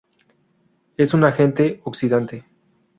Es 0.97 1.13
un 1.13 1.23
agente 1.25 1.79
oxidante. 1.83 2.45